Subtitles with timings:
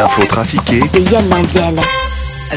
[0.00, 1.78] L'info trafiquée de Yann Lambiel.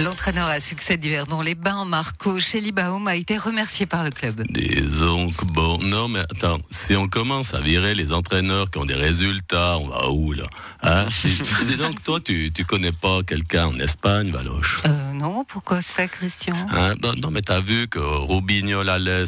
[0.01, 4.43] L'entraîneur à succès d'Yverdon les Bains, Marco Chelibaum, a été remercié par le club.
[4.49, 8.85] Disons que bon, non mais attends, si on commence à virer les entraîneurs qui ont
[8.85, 10.45] des résultats, on va où là?
[10.81, 11.05] Hein?
[11.67, 14.81] Dis donc, toi, tu, tu connais pas quelqu'un en Espagne, Valoche?
[14.87, 16.55] Euh, non, pourquoi ça, Christian?
[16.75, 16.95] Hein?
[16.99, 19.27] Ben, Non, mais t'as vu que Rubinho Lales,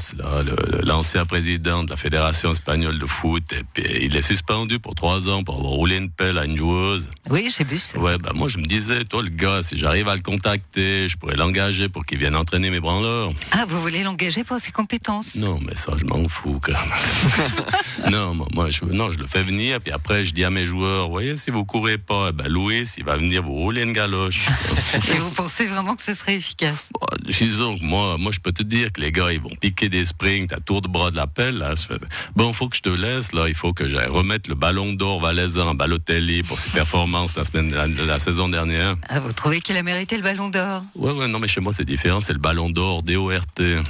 [0.84, 5.30] l'ancien président de la Fédération espagnole de foot, et puis, il est suspendu pour trois
[5.30, 7.10] ans pour avoir roulé une pelle à une joueuse.
[7.30, 8.00] Oui, j'ai vu ça.
[8.00, 11.16] Ouais, bah moi je me disais, toi le gars, si j'arrive à le contacter, je
[11.18, 13.32] pourrais l'engager pour qu'il vienne entraîner mes branleurs.
[13.52, 15.36] Ah, vous voulez l'engager pour ses compétences?
[15.36, 18.12] Non, mais ça, je m'en fous quand même.
[18.12, 20.66] non, moi, moi, je, non, je le fais venir, puis après, je dis à mes
[20.66, 23.92] joueurs, voyez, si vous courez pas, eh ben, Louis, il va venir vous rouler une
[23.94, 24.48] galoche.
[25.14, 26.90] Et vous pensez vraiment que ce serait efficace?
[26.94, 29.90] Bon, disons que moi, moi, je peux te dire que les gars, ils vont piquer
[29.90, 31.58] des sprints à tour de bras de la pelle.
[31.58, 31.76] Là.
[31.76, 31.96] Fais,
[32.36, 33.32] Bon, faut que je te laisse.
[33.34, 37.36] Là, il faut que j'aille remettre le ballon d'or valaisan à Balotelli pour ses performances
[37.36, 38.96] la semaine, la, la saison dernière.
[39.10, 41.74] ah, Vous trouvez qu'il a mérité le ballon d'or Ouais, ouais, non, mais chez moi,
[41.76, 42.20] c'est différent.
[42.22, 43.84] C'est le ballon d'or DORT.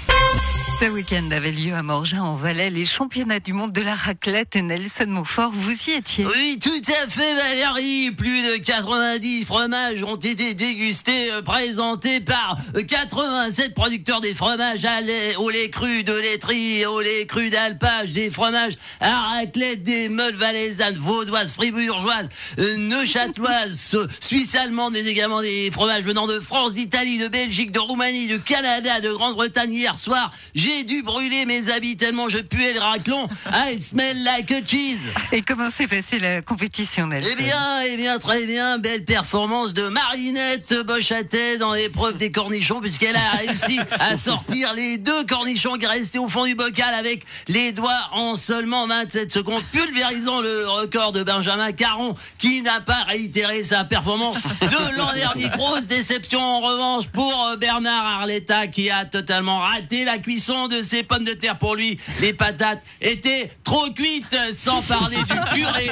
[0.78, 4.58] Ce week-end avait lieu à Morgin en Valais les championnats du monde de la raclette.
[4.58, 8.12] Nelson Montfort, vous y étiez Oui, tout à fait, Valérie.
[8.12, 14.84] Plus de 90 fromages ont été dégustés, euh, présentés par euh, 87 producteurs des fromages
[14.84, 19.82] à lait, au lait cru de laiterie, au lait cru d'alpage, des fromages à raclette,
[19.82, 22.28] des meules valaisannes, vaudoises, fribourgeoises,
[22.60, 27.72] euh, neuchâteloises, euh, suisses allemandes, mais également des fromages venant de France, d'Italie, de Belgique,
[27.72, 29.74] de Roumanie, de Canada, de Grande-Bretagne.
[29.74, 33.28] Hier soir, j'ai dû brûler mes habits tellement je puais le raclon.
[33.52, 35.00] I smell like a cheese.
[35.32, 38.78] Et comment s'est passée la compétition, Nelson Eh bien, eh bien, très bien.
[38.78, 44.98] Belle performance de Marinette Bochatet dans l'épreuve des cornichons, puisqu'elle a réussi à sortir les
[44.98, 49.64] deux cornichons qui restaient au fond du bocal avec les doigts en seulement 27 secondes,
[49.72, 55.50] pulvérisant le record de Benjamin Caron, qui n'a pas réitéré sa performance de l'an dernier.
[55.50, 60.82] Grosse déception en revanche pour euh, Bernard Arletta, qui a totalement raté la cuisson de
[60.82, 62.00] ses pommes de terre pour lui.
[62.22, 65.92] Les patates étaient trop cuites, sans parler du curé,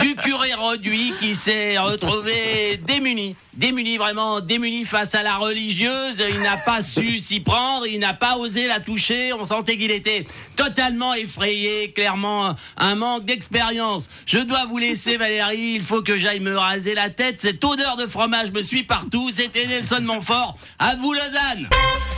[0.00, 3.36] du curé réduit qui s'est retrouvé démuni.
[3.56, 6.22] Démuni, vraiment démuni face à la religieuse.
[6.28, 9.32] Il n'a pas su s'y prendre, il n'a pas osé la toucher.
[9.32, 10.26] On sentait qu'il était
[10.56, 14.08] totalement effrayé, clairement un manque d'expérience.
[14.26, 15.74] Je dois vous laisser, Valérie.
[15.76, 17.40] Il faut que j'aille me raser la tête.
[17.40, 19.30] Cette odeur de fromage me suit partout.
[19.32, 20.56] C'était Nelson Montfort.
[20.78, 21.68] À vous, Lausanne.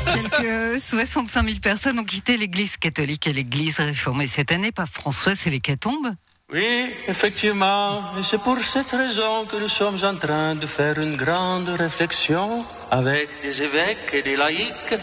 [0.07, 4.73] Quelques 65 000 personnes ont quitté l'église catholique et l'église réformée cette année.
[4.73, 6.15] Pas François, c'est l'hécatombe.
[6.53, 8.03] Oui, effectivement.
[8.19, 12.65] Et c'est pour cette raison que nous sommes en train de faire une grande réflexion
[12.91, 14.95] avec des évêques et des laïcs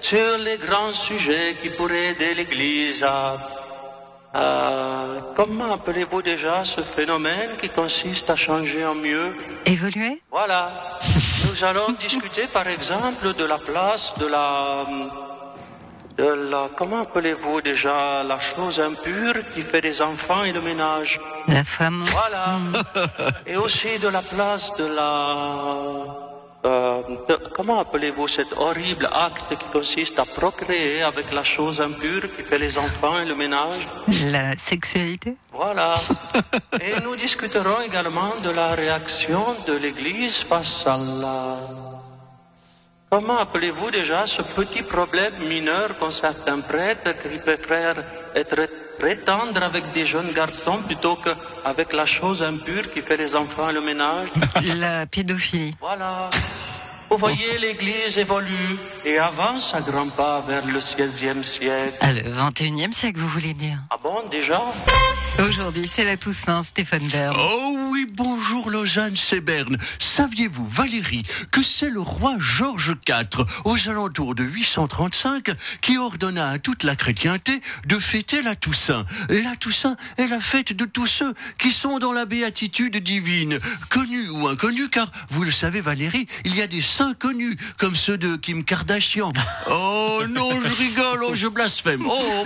[0.00, 3.36] sur les grands sujets qui pourraient aider l'Église à...
[4.32, 9.34] à- comment appelez-vous déjà ce phénomène qui consiste à changer en mieux?
[9.66, 10.98] Évolué Voilà.
[11.48, 14.86] Nous allons discuter par exemple de la place de la...
[16.16, 16.68] de la...
[16.76, 22.02] comment appelez-vous déjà la chose impure qui fait des enfants et le ménage La femme
[22.04, 22.46] voilà.
[23.46, 25.10] Et aussi de la place de la...
[26.64, 32.22] euh, de- comment appelez-vous cet horrible acte qui consiste à procréer avec la chose impure
[32.36, 33.88] qui fait les enfants et le ménage
[34.30, 35.94] La sexualité Voilà.
[36.86, 41.56] Et nous discuterons également de la réaction de l'Église face à la...
[43.12, 48.02] Comment appelez-vous déjà ce petit problème mineur qu'ont certains prêtres qui préfèrent
[48.34, 48.66] être
[48.98, 53.68] très tendres avec des jeunes garçons plutôt qu'avec la chose impure qui fait les enfants
[53.68, 54.30] et le ménage?
[54.64, 56.30] La pédophilie Voilà.
[57.12, 61.94] Vous voyez, l'Église évolue et avance à grands pas vers le 16e siècle.
[62.00, 63.76] Ah, le 21e siècle, vous voulez dire?
[63.90, 64.62] Ah bon, déjà?
[65.38, 67.36] Aujourd'hui, c'est la Toussaint, Stéphane Bern.
[67.38, 69.76] Oh oui, bonjour Lausanne, c'est Berne.
[69.98, 75.50] Saviez-vous, Valérie, que c'est le roi Georges IV, aux alentours de 835,
[75.82, 79.04] qui ordonna à toute la chrétienté de fêter la Toussaint?
[79.28, 83.58] La Toussaint est la fête de tous ceux qui sont dans la béatitude divine,
[83.90, 87.94] connus ou inconnus, car vous le savez, Valérie, il y a des saints connus, comme
[87.94, 89.32] ceux de Kim Kardashian.
[89.68, 92.06] Oh non, je rigole, oh, je blasphème.
[92.06, 92.44] Oh,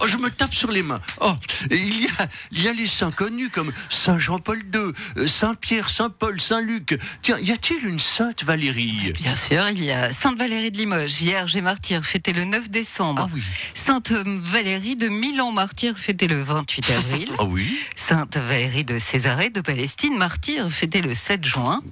[0.00, 1.00] oh, je me tape sur les mains.
[1.20, 1.32] Oh,
[1.70, 5.26] et il y a, il y a les saints connus comme Saint Jean-Paul II, euh,
[5.26, 6.98] Saint Pierre, Saint Paul, Saint Luc.
[7.22, 9.12] Tiens, y a-t-il une sainte Valérie?
[9.14, 12.70] Bien sûr, il y a Sainte Valérie de Limoges, vierge et martyr, fêtée le 9
[12.70, 13.26] décembre.
[13.28, 13.42] Ah oui.
[13.74, 17.28] Sainte Valérie de Milan, martyr, fêtée le 28 avril.
[17.38, 17.78] Ah oui.
[17.96, 21.82] Sainte Valérie de Césarée de Palestine, martyr, fêtée le 7 juin.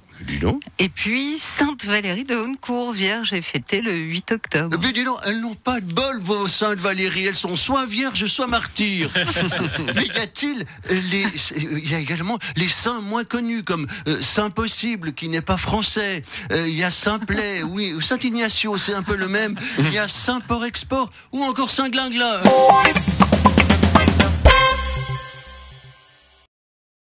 [0.79, 4.77] Et puis Sainte Valérie de Haute-Cour, vierge, est fêtée le 8 octobre.
[4.81, 7.25] Mais dis donc, elles n'ont pas de bol, vos saintes Valérie.
[7.25, 9.09] Elles sont soit vierges, soit martyrs.
[9.95, 11.25] Mais y a-t-il les,
[11.57, 15.57] il y a également les saints moins connus, comme euh, Saint Possible, qui n'est pas
[15.57, 16.23] français.
[16.51, 19.55] Euh, Il y a Saint Play, oui, ou Saint Ignacio, c'est un peu le même.
[19.79, 22.41] Il y a Saint Port Export, ou encore Saint Glinglin.